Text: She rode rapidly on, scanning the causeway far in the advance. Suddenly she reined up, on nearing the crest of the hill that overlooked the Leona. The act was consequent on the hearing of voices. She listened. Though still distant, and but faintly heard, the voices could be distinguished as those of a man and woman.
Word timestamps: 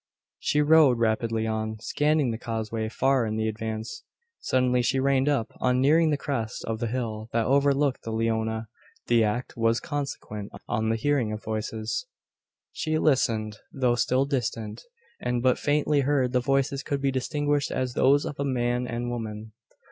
She 0.39 0.61
rode 0.63 0.97
rapidly 0.97 1.45
on, 1.45 1.77
scanning 1.79 2.31
the 2.31 2.39
causeway 2.39 2.89
far 2.89 3.23
in 3.23 3.35
the 3.35 3.47
advance. 3.47 4.01
Suddenly 4.39 4.81
she 4.81 4.99
reined 4.99 5.29
up, 5.29 5.53
on 5.61 5.79
nearing 5.79 6.09
the 6.09 6.17
crest 6.17 6.65
of 6.65 6.79
the 6.79 6.87
hill 6.87 7.29
that 7.33 7.45
overlooked 7.45 8.01
the 8.01 8.09
Leona. 8.11 8.67
The 9.05 9.23
act 9.23 9.55
was 9.55 9.79
consequent 9.79 10.53
on 10.67 10.89
the 10.89 10.95
hearing 10.95 11.31
of 11.31 11.43
voices. 11.43 12.07
She 12.71 12.97
listened. 12.97 13.59
Though 13.71 13.93
still 13.93 14.25
distant, 14.25 14.81
and 15.19 15.43
but 15.43 15.59
faintly 15.59 15.99
heard, 15.99 16.31
the 16.33 16.39
voices 16.41 16.81
could 16.81 16.99
be 17.03 17.11
distinguished 17.11 17.69
as 17.69 17.93
those 17.93 18.25
of 18.25 18.39
a 18.39 18.43
man 18.43 18.87
and 18.87 19.11
woman. 19.11 19.51